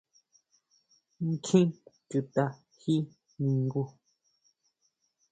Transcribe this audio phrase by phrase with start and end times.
[1.23, 1.69] ¿ʼNkjin
[2.09, 2.43] chuta
[2.79, 2.95] ji
[3.43, 3.83] ningu?